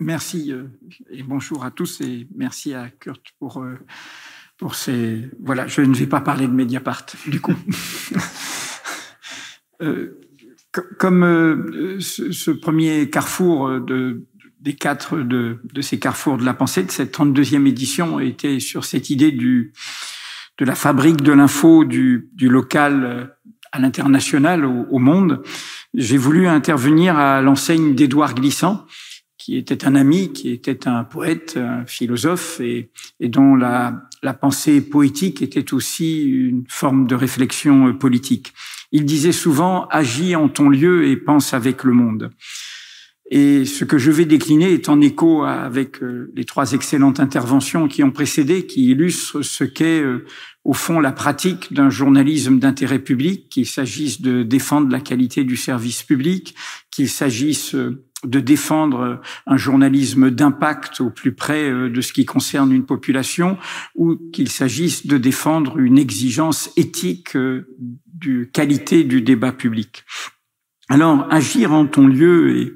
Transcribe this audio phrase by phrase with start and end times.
[0.00, 0.52] Merci
[1.10, 3.64] et bonjour à tous et merci à Kurt pour
[4.56, 5.68] pour ces voilà.
[5.68, 7.54] Je ne vais pas parler de Mediapart du coup.
[10.98, 14.26] comme ce, premier carrefour de,
[14.60, 18.84] des quatre de, de, ces carrefours de la pensée de cette 32e édition était sur
[18.84, 19.72] cette idée du
[20.58, 23.36] de la fabrique de l'info du, du local
[23.72, 25.42] à l'international au, au, monde.
[25.94, 28.86] J'ai voulu intervenir à l'enseigne d'Édouard Glissant,
[29.44, 32.88] qui était un ami, qui était un poète, un philosophe, et,
[33.20, 38.54] et dont la, la pensée poétique était aussi une forme de réflexion politique.
[38.90, 42.30] Il disait souvent agis en ton lieu et pense avec le monde.
[43.30, 47.86] Et ce que je vais décliner est en écho avec euh, les trois excellentes interventions
[47.86, 50.24] qui ont précédé, qui illustrent ce qu'est euh,
[50.62, 55.56] au fond la pratique d'un journalisme d'intérêt public, qu'il s'agisse de défendre la qualité du
[55.56, 56.54] service public,
[56.90, 62.24] qu'il s'agisse euh, de défendre un journalisme d'impact au plus près euh, de ce qui
[62.24, 63.58] concerne une population,
[63.94, 67.68] ou qu'il s'agisse de défendre une exigence éthique euh,
[68.06, 70.04] du qualité du débat public.
[70.88, 72.72] Alors, agir en ton lieu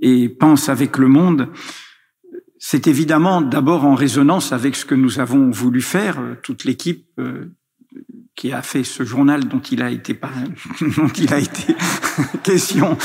[0.00, 1.48] et, pense avec le monde,
[2.58, 7.06] c'est évidemment d'abord en résonance avec ce que nous avons voulu faire, euh, toute l'équipe
[8.36, 10.18] qui a fait ce journal dont il a été
[10.96, 11.74] dont il a été
[12.42, 12.96] question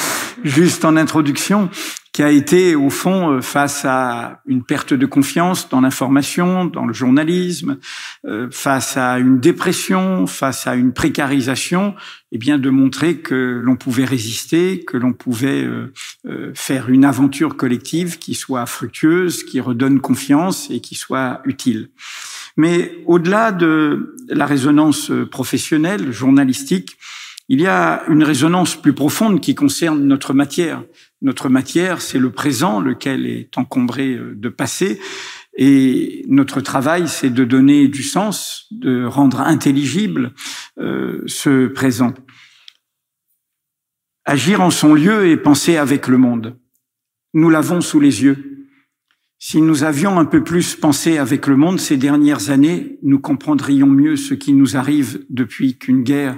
[0.44, 1.70] juste en introduction,
[2.14, 6.86] qui a été au fond euh, face à une perte de confiance dans l'information, dans
[6.86, 7.78] le journalisme,
[8.26, 11.96] euh, face à une dépression, face à une précarisation,
[12.34, 17.06] et eh bien de montrer que l'on pouvait résister, que l'on pouvait euh, faire une
[17.06, 21.90] aventure collective qui soit fructueuse, qui redonne confiance et qui soit utile.
[22.57, 26.97] Mais au-delà de la résonance professionnelle, journalistique,
[27.49, 30.83] il y a une résonance plus profonde qui concerne notre matière.
[31.22, 35.02] Notre matière, c'est le présent, lequel est encombré de passé.
[35.57, 40.34] Et notre travail, c'est de donner du sens, de rendre intelligible
[40.79, 42.13] euh, ce présent.
[44.23, 46.57] Agir en son lieu et penser avec le monde.
[47.34, 48.60] Nous l'avons sous les yeux.
[49.44, 53.88] Si nous avions un peu plus pensé avec le monde ces dernières années, nous comprendrions
[53.88, 56.38] mieux ce qui nous arrive depuis qu'une guerre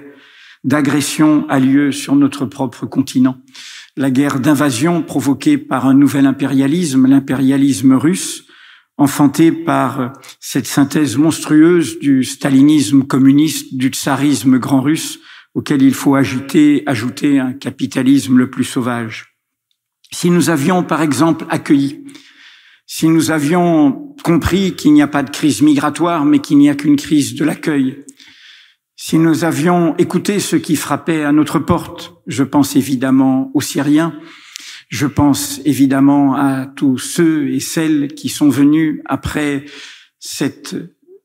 [0.64, 3.40] d'agression a lieu sur notre propre continent.
[3.97, 8.46] La guerre d'invasion provoquée par un nouvel impérialisme, l'impérialisme russe,
[8.96, 15.20] enfanté par cette synthèse monstrueuse du stalinisme communiste, du tsarisme grand russe,
[15.56, 19.35] auquel il faut ajouter, un capitalisme le plus sauvage.
[20.09, 22.06] Si nous avions, par exemple, accueilli
[22.96, 26.76] si nous avions compris qu'il n'y a pas de crise migratoire, mais qu'il n'y a
[26.76, 28.06] qu'une crise de l'accueil,
[28.96, 34.14] si nous avions écouté ce qui frappait à notre porte, je pense évidemment aux Syriens,
[34.90, 39.66] je pense évidemment à tous ceux et celles qui sont venus après
[40.20, 40.76] cette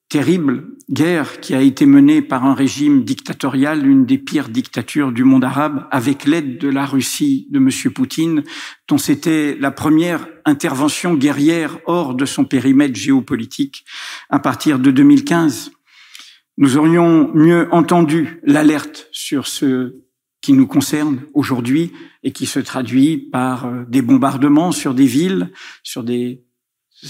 [0.09, 5.23] terrible guerre qui a été menée par un régime dictatorial, une des pires dictatures du
[5.23, 7.93] monde arabe, avec l'aide de la Russie de M.
[7.93, 8.43] Poutine,
[8.89, 13.85] dont c'était la première intervention guerrière hors de son périmètre géopolitique
[14.31, 15.73] à partir de 2015.
[16.57, 19.95] Nous aurions mieux entendu l'alerte sur ce
[20.41, 21.93] qui nous concerne aujourd'hui
[22.23, 25.51] et qui se traduit par euh, des bombardements sur des villes,
[25.83, 26.45] sur des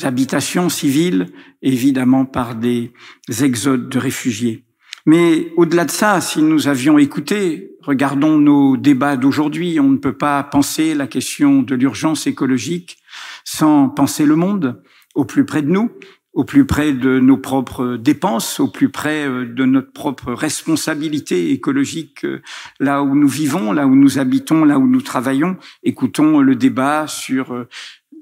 [0.02, 1.28] habitations civiles,
[1.62, 2.92] évidemment par des
[3.40, 4.64] exodes de réfugiés.
[5.06, 10.16] Mais au-delà de ça, si nous avions écouté, regardons nos débats d'aujourd'hui, on ne peut
[10.16, 12.98] pas penser la question de l'urgence écologique
[13.42, 14.82] sans penser le monde
[15.14, 15.90] au plus près de nous,
[16.34, 21.50] au plus près de nos propres dépenses, au plus près euh, de notre propre responsabilité
[21.50, 22.42] écologique euh,
[22.78, 25.56] là où nous vivons, là où nous habitons, là où nous travaillons.
[25.82, 27.68] Écoutons le débat sur euh,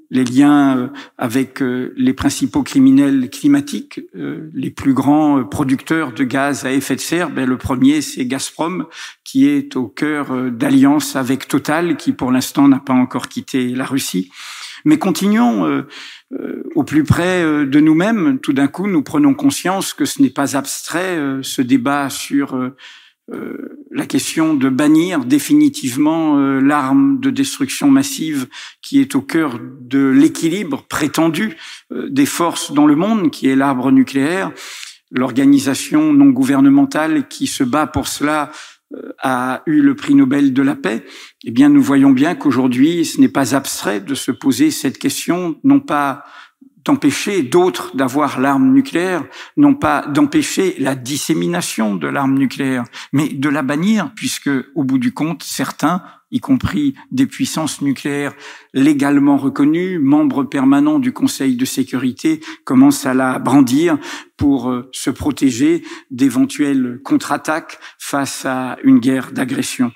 [0.09, 0.87] les liens euh,
[1.17, 6.95] avec euh, les principaux criminels climatiques, euh, les plus grands producteurs de gaz à effet
[6.95, 7.29] de serre.
[7.29, 8.85] Ben, le premier, c'est Gazprom,
[9.23, 13.85] qui est au cœur d'alliance avec Total, qui pour l'instant n'a pas encore quitté la
[13.85, 14.31] Russie.
[14.85, 15.83] Mais continuons
[16.75, 18.39] au plus près de nous-mêmes.
[18.39, 22.55] Tout d'un coup, nous prenons conscience que ce n'est pas abstrait, ce débat sur
[23.91, 28.47] la question de bannir définitivement euh, l'arme de destruction massive
[28.81, 31.57] qui est au cœur de l'équilibre prétendu
[31.91, 34.51] euh, des forces dans le monde, qui est l'arbre nucléaire.
[35.11, 38.51] L'organisation non gouvernementale qui se bat pour cela
[39.19, 41.03] a eu le prix Nobel de la paix.
[41.43, 45.59] Eh bien, nous voyons bien qu'aujourd'hui, ce n'est pas abstrait de se poser cette question,
[45.63, 46.23] non pas
[46.87, 49.25] d'empêcher d'autres d'avoir l'arme nucléaire,
[49.57, 54.97] non pas d'empêcher la dissémination de l'arme nucléaire, mais de la bannir, puisque au bout
[54.97, 56.01] du compte, certains,
[56.31, 58.33] y compris des puissances nucléaires
[58.73, 63.97] légalement reconnues, membres permanents du Conseil de sécurité, commencent à la brandir
[64.37, 69.91] pour euh, se protéger d'éventuelles contre-attaques face à une guerre d'agression.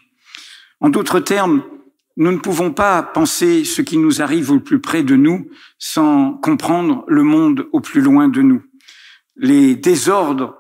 [0.82, 1.64] En d'autres termes,
[2.18, 5.50] nous ne pouvons pas penser ce qui nous arrive au plus près de nous
[5.80, 8.64] sans comprendre le monde au plus loin de nous.
[9.36, 10.58] Les désordres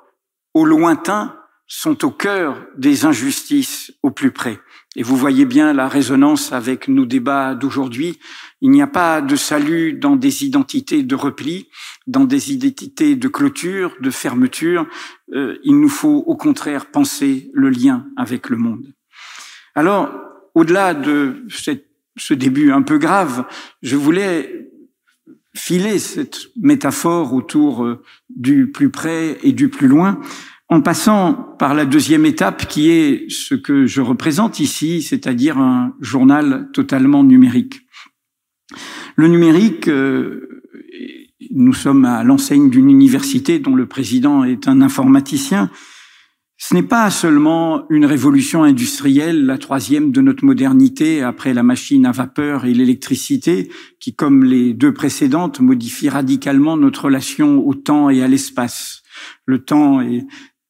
[0.53, 1.35] au lointain
[1.67, 4.59] sont au cœur des injustices au plus près.
[4.97, 8.19] Et vous voyez bien la résonance avec nos débats d'aujourd'hui.
[8.59, 11.69] Il n'y a pas de salut dans des identités de repli,
[12.07, 14.85] dans des identités de clôture, de fermeture.
[15.33, 18.93] Euh, il nous faut au contraire penser le lien avec le monde.
[19.73, 21.45] Alors, au-delà de
[22.17, 23.45] ce début un peu grave,
[23.81, 24.71] je voulais
[25.55, 30.19] filer cette métaphore autour euh, du plus près et du plus loin,
[30.69, 35.93] en passant par la deuxième étape qui est ce que je représente ici, c'est-à-dire un
[35.99, 37.81] journal totalement numérique.
[39.17, 40.63] Le numérique, euh,
[41.53, 45.69] nous sommes à l'enseigne d'une université dont le président est un informaticien,
[46.63, 52.05] ce n'est pas seulement une révolution industrielle, la troisième de notre modernité après la machine
[52.05, 58.11] à vapeur et l'électricité, qui, comme les deux précédentes, modifie radicalement notre relation au temps
[58.11, 59.01] et à l'espace.
[59.47, 60.27] Le temps est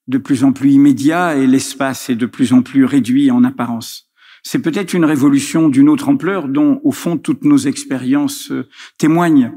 [0.07, 4.09] de plus en plus immédiat et l'espace est de plus en plus réduit en apparence.
[4.43, 8.65] C'est peut-être une révolution d'une autre ampleur dont, au fond, toutes nos expériences euh,
[8.97, 9.51] témoignent.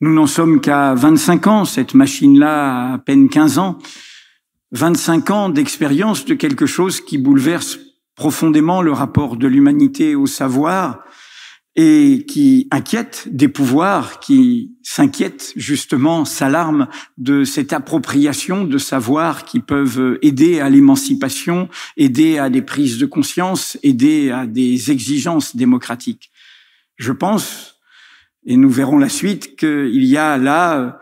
[0.00, 3.78] Nous n'en sommes qu'à 25 ans, cette machine-là a à peine 15 ans.
[4.72, 7.78] 25 ans d'expérience de quelque chose qui bouleverse
[8.14, 11.04] profondément le rapport de l'humanité au savoir
[11.76, 16.88] et qui inquiète des pouvoirs, qui s'inquiètent justement, s'alarment
[17.18, 23.06] de cette appropriation de savoir qui peuvent aider à l'émancipation, aider à des prises de
[23.06, 26.32] conscience, aider à des exigences démocratiques.
[26.96, 27.76] Je pense,
[28.44, 31.00] et nous verrons la suite, qu'il y a là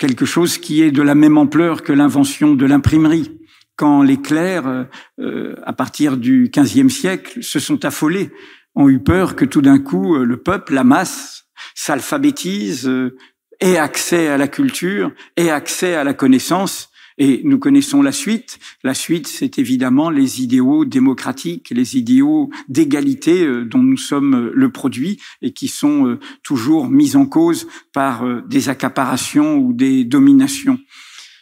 [0.00, 3.38] quelque chose qui est de la même ampleur que l'invention de l'imprimerie.
[3.76, 4.86] Quand les clercs,
[5.20, 8.30] euh, à partir du XVe siècle, se sont affolés,
[8.74, 11.44] ont eu peur que tout d'un coup euh, le peuple, la masse,
[11.74, 13.16] s'alphabétise, euh,
[13.60, 16.89] ait accès à la culture, ait accès à la connaissance,
[17.20, 18.58] et nous connaissons la suite.
[18.82, 24.52] La suite, c'est évidemment les idéaux démocratiques, les idéaux d'égalité euh, dont nous sommes euh,
[24.54, 30.04] le produit et qui sont euh, toujours mis en cause par des accaparations ou des
[30.04, 30.78] dominations.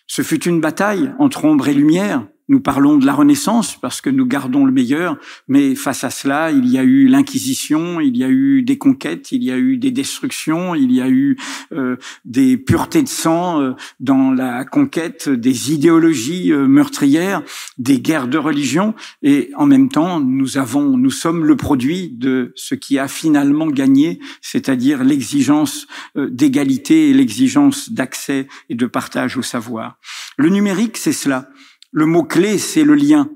[0.09, 4.09] Ce fut une bataille entre ombre et lumière, nous parlons de la Renaissance parce que
[4.11, 5.19] nous gardons le meilleur,
[5.49, 9.33] mais face à cela, il y a eu l'Inquisition, il y a eu des conquêtes,
[9.33, 11.37] il y a eu des destructions, il y a eu
[11.73, 17.43] euh, des puretés de sang euh, dans la conquête, des idéologies euh, meurtrières,
[17.77, 22.53] des guerres de religion, et en même temps, nous avons, nous sommes le produit de
[22.57, 25.87] ce qui a finalement gagné, c'est-à-dire l'exigence
[26.17, 29.99] d'égalité et l'exigence d'accès et de partage au savoir.
[30.37, 31.49] Le numérique, c'est cela.
[31.91, 33.31] Le mot-clé, c'est le lien.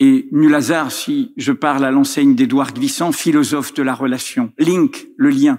[0.00, 4.52] Et nul hasard si je parle à l'enseigne d'Édouard Glissant, philosophe de la relation.
[4.58, 5.58] Link, le lien.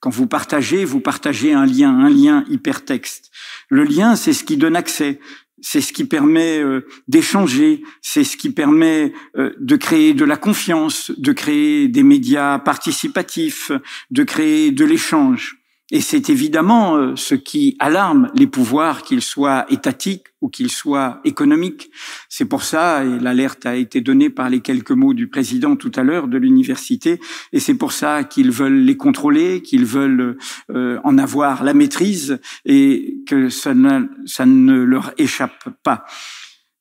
[0.00, 3.30] Quand vous partagez, vous partagez un lien, un lien hypertexte.
[3.70, 5.20] Le lien, c'est ce qui donne accès,
[5.62, 10.36] c'est ce qui permet euh, d'échanger, c'est ce qui permet euh, de créer de la
[10.36, 13.72] confiance, de créer des médias participatifs,
[14.10, 15.57] de créer de l'échange.
[15.90, 21.20] Et c'est évidemment euh, ce qui alarme les pouvoirs, qu'ils soient étatiques ou qu'ils soient
[21.24, 21.90] économiques.
[22.28, 25.92] C'est pour ça, et l'alerte a été donnée par les quelques mots du président tout
[25.96, 27.20] à l'heure de l'université,
[27.54, 30.36] et c'est pour ça qu'ils veulent les contrôler, qu'ils veulent
[30.70, 36.04] euh, en avoir la maîtrise et que ça ne, ça ne leur échappe pas.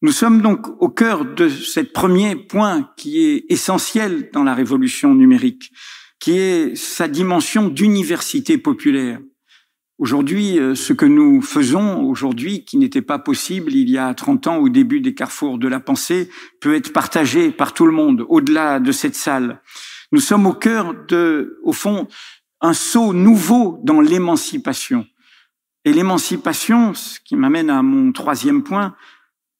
[0.01, 5.15] Nous sommes donc au cœur de ce premier point qui est essentiel dans la révolution
[5.15, 5.71] numérique
[6.19, 9.19] qui est sa dimension d'université populaire.
[9.99, 14.47] Aujourd'hui, euh, ce que nous faisons aujourd'hui, qui n'était pas possible il y a 30
[14.47, 16.29] ans au début des carrefours de la pensée,
[16.61, 19.61] peut être partagé par tout le monde, au-delà de cette salle.
[20.11, 22.07] Nous sommes au cœur de, au fond,
[22.61, 25.05] un saut nouveau dans l'émancipation.
[25.83, 28.95] Et l'émancipation, ce qui m'amène à mon troisième point,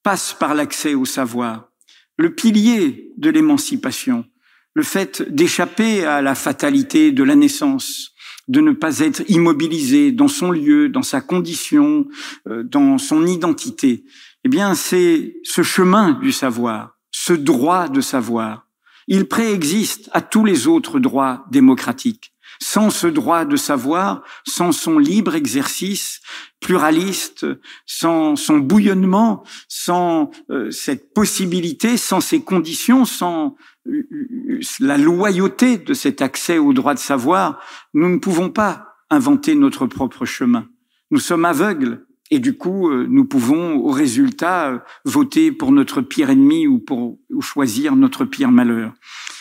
[0.03, 1.69] passe par l'accès au savoir.
[2.17, 4.25] Le pilier de l'émancipation,
[4.73, 8.13] le fait d'échapper à la fatalité de la naissance,
[8.47, 12.07] de ne pas être immobilisé dans son lieu, dans sa condition,
[12.47, 14.05] euh, dans son identité,
[14.43, 18.67] eh bien, c'est ce chemin du savoir, ce droit de savoir.
[19.07, 22.33] Il préexiste à tous les autres droits démocratiques.
[22.61, 26.21] Sans ce droit de savoir, sans son libre exercice
[26.59, 27.45] pluraliste,
[27.85, 33.55] sans son bouillonnement, sans euh, cette possibilité, sans ces conditions, sans
[33.87, 37.59] euh, euh, la loyauté de cet accès au droit de savoir,
[37.93, 40.67] nous ne pouvons pas inventer notre propre chemin.
[41.11, 46.67] Nous sommes aveugles et du coup, nous pouvons au résultat voter pour notre pire ennemi
[46.67, 48.91] ou pour ou choisir notre pire malheur.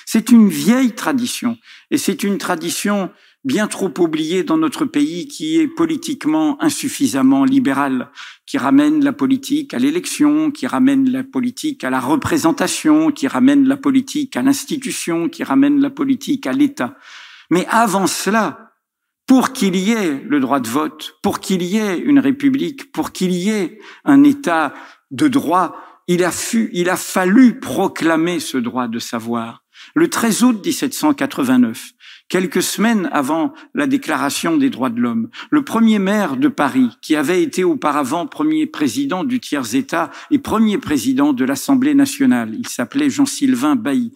[0.06, 1.58] C'est une vieille tradition
[1.90, 3.10] et c'est une tradition
[3.44, 8.10] bien trop oubliée dans notre pays qui est politiquement insuffisamment libérale,
[8.46, 13.66] qui ramène la politique à l'élection, qui ramène la politique à la représentation, qui ramène
[13.66, 16.96] la politique à l'institution, qui ramène la politique à l'État.
[17.50, 18.72] Mais avant cela,
[19.26, 23.10] pour qu'il y ait le droit de vote, pour qu'il y ait une république, pour
[23.10, 24.72] qu'il y ait un État
[25.10, 26.30] de droit, il a,
[26.72, 29.65] il a fallu proclamer ce droit de savoir.
[29.94, 31.92] Le 13 août 1789,
[32.28, 37.16] quelques semaines avant la déclaration des droits de l'homme, le premier maire de Paris, qui
[37.16, 43.10] avait été auparavant premier président du tiers-État et premier président de l'Assemblée nationale, il s'appelait
[43.10, 44.12] Jean-Sylvain Bailly,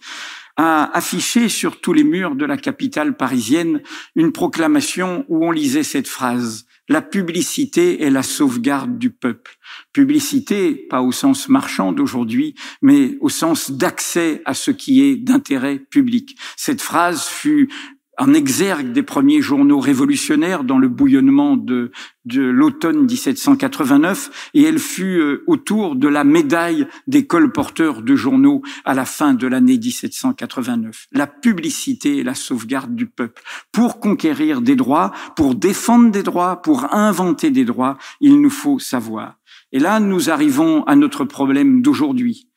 [0.57, 3.81] a affiché sur tous les murs de la capitale parisienne
[4.15, 9.57] une proclamation où on lisait cette phrase la publicité est la sauvegarde du peuple.
[9.93, 15.79] Publicité, pas au sens marchand d'aujourd'hui, mais au sens d'accès à ce qui est d'intérêt
[15.79, 16.37] public.
[16.57, 17.69] Cette phrase fut
[18.21, 21.91] en exergue des premiers journaux révolutionnaires dans le bouillonnement de,
[22.25, 28.61] de l'automne 1789 et elle fut euh, autour de la médaille des colporteurs de journaux
[28.85, 31.07] à la fin de l'année 1789.
[31.13, 33.41] La publicité et la sauvegarde du peuple.
[33.71, 38.77] Pour conquérir des droits, pour défendre des droits, pour inventer des droits, il nous faut
[38.77, 39.39] savoir.
[39.71, 42.47] Et là, nous arrivons à notre problème d'aujourd'hui,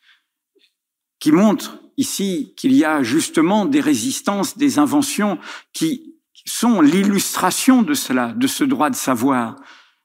[1.21, 5.39] qui montre ici qu'il y a justement des résistances, des inventions
[5.73, 6.15] qui
[6.47, 9.57] sont l'illustration de cela, de ce droit de savoir.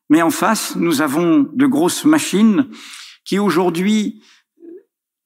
[0.10, 2.67] Mais en face, nous avons de grosses machines
[3.25, 4.22] qui aujourd'hui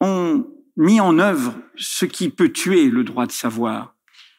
[0.02, 3.96] ont mis en œuvre ce qui peut tuer le droit de savoir.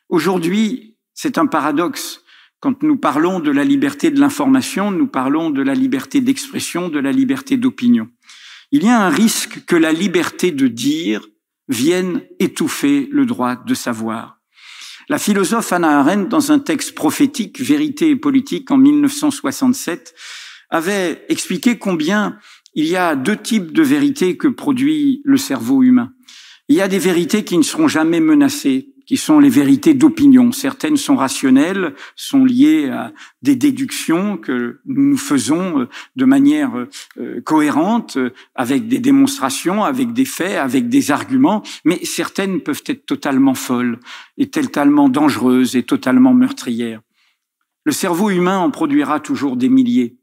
[0.08, 2.22] Aujourd'hui, c'est un paradoxe.
[2.60, 6.98] Quand nous parlons de la liberté de l'information, nous parlons de la liberté d'expression, de
[6.98, 8.08] la liberté d'opinion.
[8.70, 11.26] Il y a un risque que la liberté de dire
[11.68, 14.38] viennent étouffer le droit de savoir.
[15.08, 20.14] La philosophe Anna Arendt, dans un texte prophétique, Vérité et politique, en 1967,
[20.70, 22.38] avait expliqué combien
[22.74, 26.12] il y a deux types de vérités que produit le cerveau humain.
[26.68, 30.52] Il y a des vérités qui ne seront jamais menacées, qui sont les vérités d'opinion.
[30.52, 36.72] Certaines sont rationnelles, sont liées à des déductions que nous faisons euh, de manière
[37.18, 38.18] euh, cohérente,
[38.54, 43.98] avec des démonstrations, avec des faits, avec des arguments, mais certaines peuvent être totalement folles,
[44.38, 47.00] et totalement dangereuses et totalement meurtrières.
[47.84, 50.16] Le cerveau humain en produira toujours des milliers.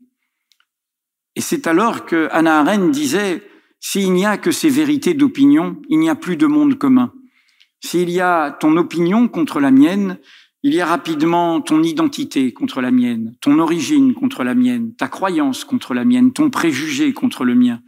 [1.35, 3.43] Et c'est alors que Hannah Arendt disait,
[3.79, 7.13] s'il n'y a que ces vérités d'opinion, il n'y a plus de monde commun.
[7.83, 10.19] S'il y a ton opinion contre la mienne,
[10.63, 15.07] il y a rapidement ton identité contre la mienne, ton origine contre la mienne, ta
[15.07, 17.81] croyance contre la mienne, ton préjugé contre le mien.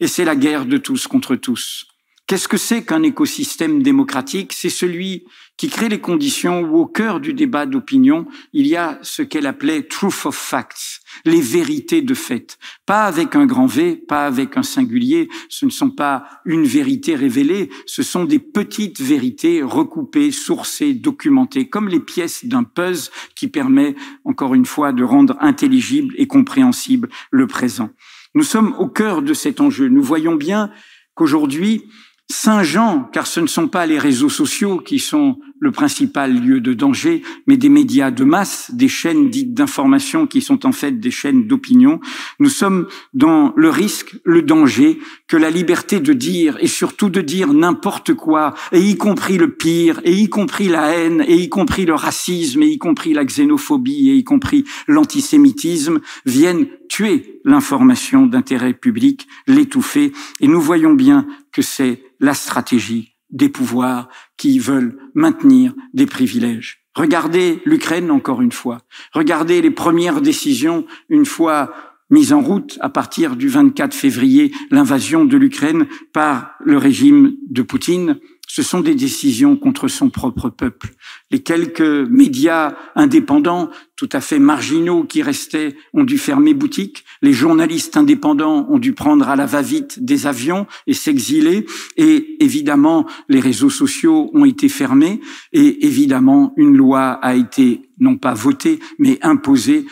[0.00, 1.86] Et c'est la guerre de tous contre tous.
[2.26, 4.52] Qu'est-ce que c'est qu'un écosystème démocratique?
[4.52, 5.24] C'est celui
[5.56, 9.46] qui crée les conditions où au cœur du débat d'opinion, il y a ce qu'elle
[9.46, 12.58] appelait truth of facts, les vérités de fait.
[12.86, 17.14] Pas avec un grand V, pas avec un singulier, ce ne sont pas une vérité
[17.14, 23.48] révélée, ce sont des petites vérités recoupées, sourcées, documentées, comme les pièces d'un puzzle qui
[23.48, 23.94] permet,
[24.24, 27.90] encore une fois, de rendre intelligible et compréhensible le présent.
[28.34, 29.88] Nous sommes au cœur de cet enjeu.
[29.88, 30.70] Nous voyons bien
[31.14, 31.84] qu'aujourd'hui,
[32.30, 36.60] Saint Jean, car ce ne sont pas les réseaux sociaux qui sont le principal lieu
[36.60, 41.00] de danger, mais des médias de masse, des chaînes dites d'information qui sont en fait
[41.00, 42.00] des chaînes d'opinion.
[42.38, 47.20] Nous sommes dans le risque, le danger que la liberté de dire et surtout de
[47.20, 51.48] dire n'importe quoi, et y compris le pire, et y compris la haine, et y
[51.48, 58.26] compris le racisme, et y compris la xénophobie, et y compris l'antisémitisme, viennent tuer l'information
[58.26, 60.10] d'intérêt public, l'étouffer.
[60.40, 66.84] Et nous voyons bien que c'est la stratégie des pouvoirs qui veulent maintenir des privilèges.
[66.96, 68.78] Regardez l'Ukraine encore une fois.
[69.12, 71.72] Regardez les premières décisions une fois
[72.10, 77.62] mise en route à partir du 24 février l'invasion de l'Ukraine par le régime de
[77.62, 80.94] Poutine, ce sont des décisions contre son propre peuple.
[81.30, 87.04] Les quelques médias indépendants, tout à fait marginaux qui restaient, ont dû fermer boutique.
[87.20, 91.66] Les journalistes indépendants ont dû prendre à la va-vite des avions et s'exiler.
[91.98, 95.20] Et évidemment, les réseaux sociaux ont été fermés.
[95.52, 99.84] Et évidemment, une loi a été non pas votée, mais imposée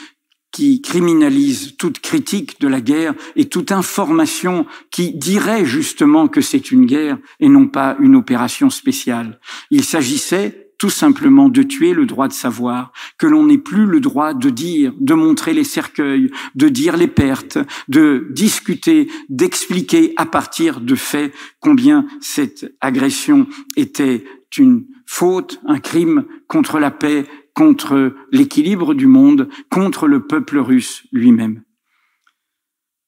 [0.52, 6.70] qui criminalise toute critique de la guerre et toute information qui dirait justement que c'est
[6.70, 9.38] une guerre et non pas une opération spéciale.
[9.70, 14.00] Il s'agissait tout simplement de tuer le droit de savoir, que l'on n'ait plus le
[14.00, 20.26] droit de dire, de montrer les cercueils, de dire les pertes, de discuter, d'expliquer à
[20.26, 24.24] partir de faits combien cette agression était
[24.58, 27.26] une faute, un crime contre la paix
[27.56, 31.62] contre l'équilibre du monde, contre le peuple russe lui-même.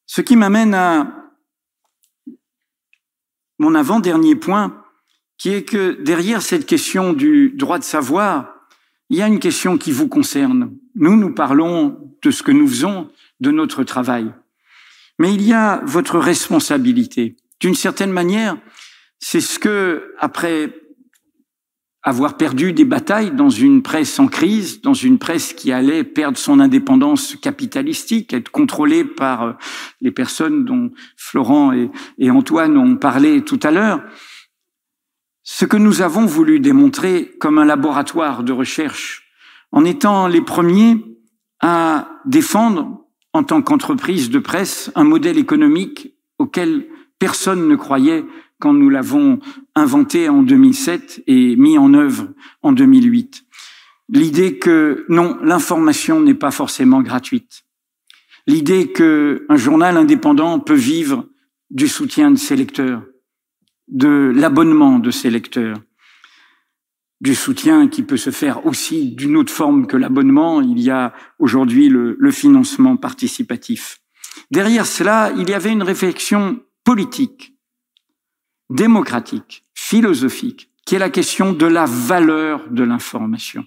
[0.06, 1.30] Ce qui m'amène à
[3.58, 4.82] mon avant-dernier point,
[5.36, 8.54] qui est que derrière cette question du droit de savoir,
[9.10, 10.74] il y a une question qui vous concerne.
[10.94, 14.32] Nous, nous parlons de ce que nous faisons, de notre travail.
[15.18, 17.36] Mais il y a votre responsabilité.
[17.60, 18.56] D'une certaine manière,
[19.18, 20.72] c'est ce que, après
[22.02, 26.38] avoir perdu des batailles dans une presse en crise, dans une presse qui allait perdre
[26.38, 29.52] son indépendance capitalistique, être contrôlée par euh,
[30.00, 31.72] les personnes dont Florent
[32.18, 34.02] et, Antoine ont parlé tout à l'heure.
[35.42, 39.24] Ce que nous avons voulu démontrer comme un laboratoire de recherche,
[39.72, 41.04] en étant les premiers
[41.60, 46.86] à défendre, en tant qu'entreprise de presse, un modèle économique auquel
[47.18, 48.24] personne ne croyait
[48.60, 49.40] quand nous l'avons
[49.74, 52.28] inventé en 2007 et mis en œuvre
[52.62, 53.44] en 2008.
[54.08, 57.64] L'idée que non, l'information n'est pas forcément gratuite.
[58.46, 61.28] L'idée qu'un journal indépendant peut vivre
[61.70, 63.02] du soutien de ses lecteurs,
[63.88, 65.76] de l'abonnement de ses lecteurs,
[67.20, 70.62] du soutien qui peut se faire aussi d'une autre forme que l'abonnement.
[70.62, 74.00] Il y a aujourd'hui le, le, financement participatif.
[74.50, 77.57] Derrière cela, il y avait une réflexion politique
[78.70, 83.64] démocratique, philosophique, qui est la question de la valeur de l'information.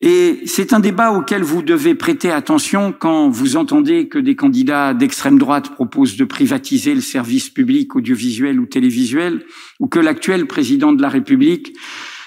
[0.00, 4.94] Et c'est un débat auquel vous devez prêter attention quand vous entendez que des candidats
[4.94, 9.44] d'extrême droite proposent de privatiser le service public audiovisuel ou télévisuel,
[9.78, 11.76] ou que l'actuel président de la République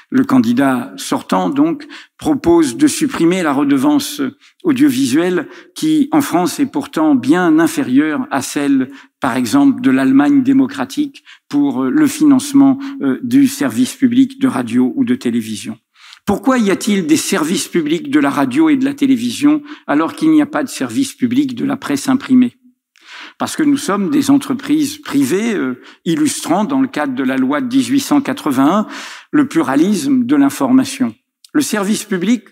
[0.10, 1.86] le candidat sortant, donc,
[2.18, 4.22] propose de supprimer la redevance
[4.64, 8.92] audiovisuelle qui, en France, est pourtant bien inférieure à celle,
[9.26, 14.94] par exemple, de l'Allemagne démocratique pour euh, le financement euh, du service public de radio
[14.96, 15.80] ou de télévision.
[16.28, 20.30] Pourquoi y a-t-il des services publics de la radio et de la télévision alors qu'il
[20.30, 22.56] n'y a pas de service public de la presse imprimée?
[23.40, 27.62] Parce que nous sommes des entreprises privées euh, illustrant, dans le cadre de la loi
[27.62, 28.86] de 1881,
[29.32, 31.16] le pluralisme de l'information.
[31.52, 32.44] Le service public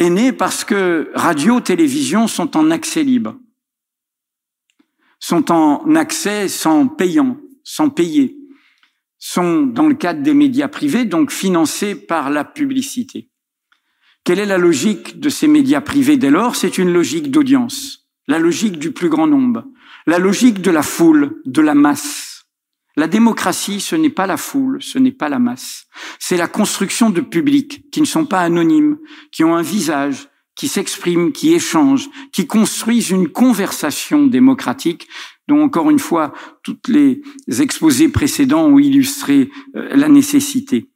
[0.00, 3.36] est né parce que radio, télévision sont en accès libre,
[5.20, 8.36] sont en accès sans payant, sans payer,
[9.18, 13.30] sont dans le cadre des médias privés, donc financés par la publicité.
[14.24, 16.56] Quelle est la logique de ces médias privés dès lors?
[16.56, 19.64] C'est une logique d'audience la logique du plus grand nombre,
[20.06, 22.46] la logique de la foule, de la masse.
[22.96, 25.86] La démocratie, ce n'est pas la foule, ce n'est pas la masse.
[26.20, 28.98] C'est la construction de publics qui ne sont pas anonymes,
[29.32, 35.08] qui ont un visage, qui s'expriment, qui échangent, qui construisent une conversation démocratique
[35.48, 36.32] dont encore une fois
[36.62, 37.22] toutes les
[37.60, 40.90] exposés précédents ont illustré euh, la nécessité.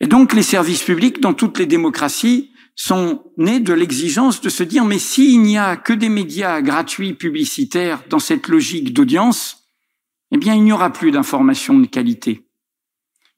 [0.00, 4.62] Et donc les services publics dans toutes les démocraties sont nés de l'exigence de se
[4.62, 9.68] dire mais s'il n'y a que des médias gratuits publicitaires dans cette logique d'audience,
[10.32, 12.46] eh bien il n'y aura plus d'informations de qualité.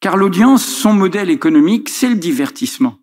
[0.00, 2.98] Car l'audience, son modèle économique, c'est le divertissement.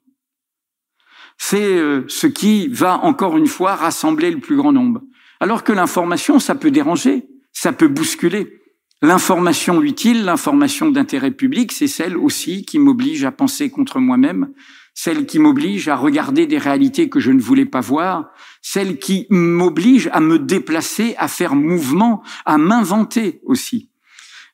[1.39, 5.01] C'est euh, ce qui va encore une fois rassembler le plus grand nombre.
[5.39, 8.59] Alors que l'information, ça peut déranger, ça peut bousculer.
[9.01, 14.49] L'information utile, l'information d'intérêt public, c'est celle aussi qui m'oblige à penser contre moi-même,
[14.93, 19.25] celle qui m'oblige à regarder des réalités que je ne voulais pas voir, celle qui
[19.29, 23.89] m'oblige à me déplacer, à faire mouvement, à m'inventer aussi.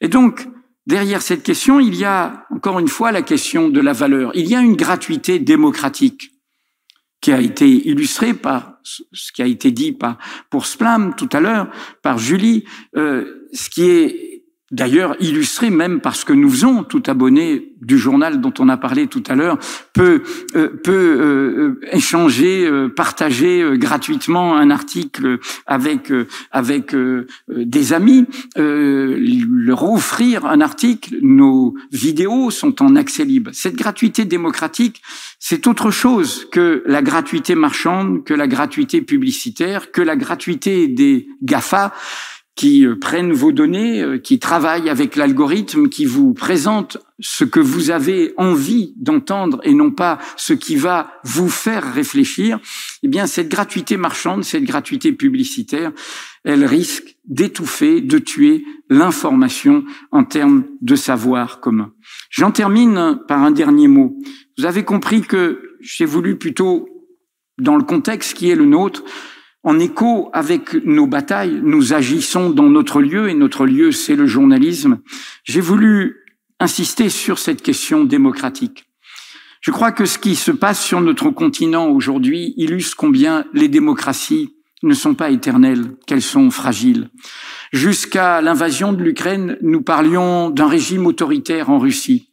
[0.02, 0.48] Et donc,
[0.86, 4.32] derrière cette question, il y a encore une fois la question de la valeur.
[4.36, 6.35] Il y a une gratuité démocratique
[7.26, 10.20] qui a été illustrée par ce qui a été dit par,
[10.52, 11.72] pour Splam tout à l'heure,
[12.04, 14.25] par Julie, euh, ce qui est
[14.76, 16.84] d'ailleurs illustré même parce que nous faisons.
[16.84, 19.58] Tout abonné du journal dont on a parlé tout à l'heure
[19.94, 20.24] peut
[20.56, 26.12] euh, peut euh, échanger, euh, partager gratuitement un article avec
[26.52, 26.96] avec
[27.48, 31.18] des amis, leur offrir un article.
[31.22, 33.52] Nos vidéos sont en accès libre.
[33.54, 35.02] Cette gratuité démocratique,
[35.40, 41.28] c'est autre chose que la gratuité marchande, que la gratuité publicitaire, que la gratuité des
[41.42, 41.94] GAFA
[42.56, 47.60] qui euh, prennent vos données, euh, qui travaillent avec l'algorithme, qui vous présentent ce que
[47.60, 52.60] vous avez envie d'entendre et non pas ce qui va vous faire réfléchir,
[53.04, 55.92] eh bien, cette gratuité marchande, cette gratuité publicitaire,
[56.44, 61.92] elle risque d'étouffer, de tuer l'information en termes de savoir commun.
[62.30, 64.16] J'en termine par un dernier mot.
[64.58, 66.88] Vous avez compris que j'ai voulu plutôt,
[67.58, 69.04] dans le contexte qui est le nôtre,
[69.66, 74.28] en écho avec nos batailles, nous agissons dans notre lieu et notre lieu, c'est le
[74.28, 75.00] journalisme.
[75.44, 76.18] J'ai voulu
[76.60, 78.86] insister sur cette question démocratique.
[79.62, 84.54] Je crois que ce qui se passe sur notre continent aujourd'hui illustre combien les démocraties
[84.84, 87.10] ne sont pas éternelles, qu'elles sont fragiles.
[87.74, 92.30] Jusqu'à l'invasion de l'Ukraine, nous parlions d'un régime autoritaire en Russie.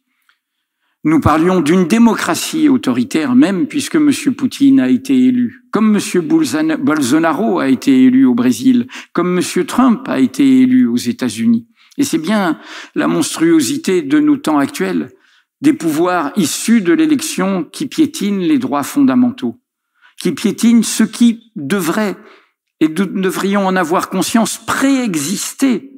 [1.05, 4.09] Nous parlions d'une démocratie autoritaire même, puisque M.
[4.37, 6.21] Poutine a été élu, comme M.
[6.21, 9.65] Bolsonaro a été élu au Brésil, comme M.
[9.65, 11.67] Trump a été élu aux États-Unis.
[11.97, 12.57] Et c'est bien
[12.95, 15.11] la monstruosité de nos temps actuels,
[15.59, 19.59] des pouvoirs issus de l'élection qui piétinent les droits fondamentaux,
[20.21, 22.15] qui piétinent ce qui devrait,
[22.79, 25.91] et nous devrions en avoir conscience, préexister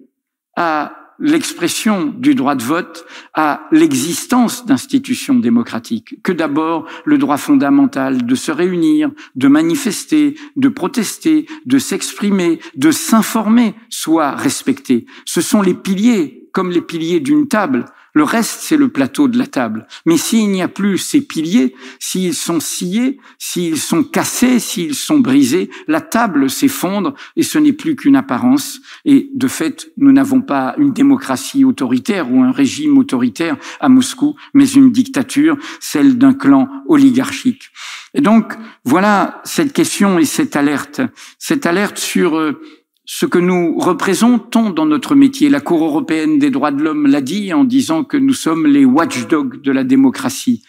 [0.57, 8.25] à l'expression du droit de vote à l'existence d'institutions démocratiques, que d'abord le droit fondamental
[8.25, 15.05] de se réunir, de manifester, de protester, de s'exprimer, de s'informer soit respecté.
[15.25, 19.37] Ce sont les piliers, comme les piliers d'une table, le reste, c'est le plateau de
[19.37, 19.87] la table.
[20.05, 25.19] Mais s'il n'y a plus ces piliers, s'ils sont sciés, s'ils sont cassés, s'ils sont
[25.19, 28.79] brisés, la table s'effondre et ce n'est plus qu'une apparence.
[29.03, 34.37] Et de fait, nous n'avons pas une démocratie autoritaire ou un régime autoritaire à Moscou,
[34.53, 37.69] mais une dictature, celle d'un clan oligarchique.
[38.13, 38.53] Et donc,
[38.85, 41.01] voilà cette question et cette alerte.
[41.37, 42.61] Cette alerte sur euh,
[43.05, 45.49] ce que nous représentons dans notre métier.
[45.49, 48.83] La Cour européenne des droits de l'homme l'a dit en disant que nous sommes les
[48.83, 50.63] watchdogs de la démocratie.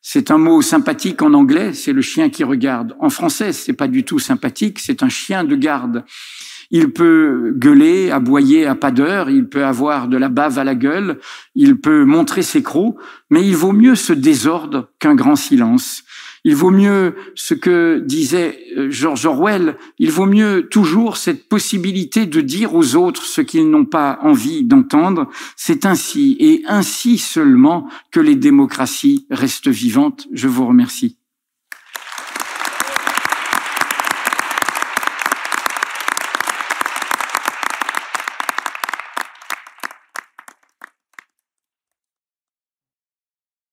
[0.00, 2.96] C'est un mot sympathique en anglais, c'est le chien qui regarde.
[3.00, 6.04] En français, c'est pas du tout sympathique, c'est un chien de garde.
[6.70, 10.74] Il peut gueuler, aboyer à pas d'heure, il peut avoir de la bave à la
[10.74, 11.20] gueule,
[11.54, 12.96] il peut montrer ses crocs,
[13.30, 16.02] mais il vaut mieux ce désordre qu'un grand silence.
[16.44, 22.26] Il vaut mieux ce que disait euh, George Orwell, il vaut mieux toujours cette possibilité
[22.26, 25.30] de dire aux autres ce qu'ils n'ont pas envie d'entendre.
[25.56, 30.28] C'est ainsi et ainsi seulement que les démocraties restent vivantes.
[30.32, 31.16] Je vous remercie.